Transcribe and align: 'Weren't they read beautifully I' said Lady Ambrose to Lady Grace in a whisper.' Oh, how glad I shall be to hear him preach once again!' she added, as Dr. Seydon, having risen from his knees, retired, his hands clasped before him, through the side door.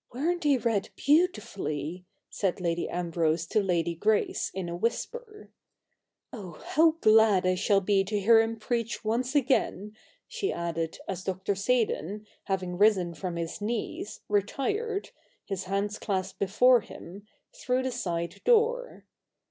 'Weren't 0.15 0.41
they 0.41 0.57
read 0.57 0.89
beautifully 0.95 2.07
I' 2.07 2.09
said 2.31 2.59
Lady 2.59 2.89
Ambrose 2.89 3.45
to 3.45 3.61
Lady 3.61 3.93
Grace 3.93 4.49
in 4.51 4.67
a 4.67 4.75
whisper.' 4.75 5.51
Oh, 6.33 6.53
how 6.69 6.93
glad 7.01 7.45
I 7.45 7.53
shall 7.53 7.81
be 7.81 8.03
to 8.05 8.19
hear 8.19 8.39
him 8.41 8.57
preach 8.57 9.05
once 9.05 9.35
again!' 9.35 9.95
she 10.27 10.51
added, 10.51 10.97
as 11.07 11.23
Dr. 11.25 11.53
Seydon, 11.53 12.25
having 12.45 12.79
risen 12.79 13.13
from 13.13 13.35
his 13.35 13.61
knees, 13.61 14.21
retired, 14.27 15.11
his 15.45 15.65
hands 15.65 15.99
clasped 15.99 16.39
before 16.39 16.81
him, 16.81 17.27
through 17.53 17.83
the 17.83 17.91
side 17.91 18.41
door. 18.43 19.05